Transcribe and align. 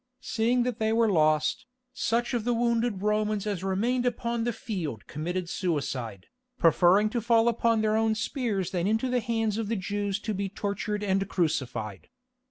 Seeing 0.19 0.63
that 0.63 0.79
they 0.79 0.91
were 0.91 1.11
lost, 1.11 1.67
such 1.93 2.33
of 2.33 2.43
the 2.43 2.55
wounded 2.55 3.03
Romans 3.03 3.45
as 3.45 3.63
remained 3.63 4.03
upon 4.03 4.45
the 4.45 4.51
field 4.51 5.05
committed 5.05 5.47
suicide, 5.47 6.25
preferring 6.57 7.07
to 7.11 7.21
fall 7.21 7.47
upon 7.47 7.81
their 7.81 7.95
own 7.95 8.15
spears 8.15 8.71
than 8.71 8.87
into 8.87 9.11
the 9.11 9.19
hands 9.21 9.59
of 9.59 9.67
the 9.67 9.75
Jews 9.75 10.17
to 10.21 10.33
be 10.33 10.49
tortured 10.49 11.03
and 11.03 11.29
crucified. 11.29 12.09